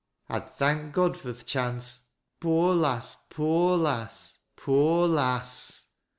I'd 0.29 0.49
thank 0.55 0.93
God 0.93 1.15
fur 1.15 1.31
th' 1.31 1.45
chance— 1.45 2.07
poor 2.41 2.73
lass— 2.73 3.15
poor 3.29 3.77
lass— 3.77 4.39
poor 4.55 5.07
lass!" 5.07 5.91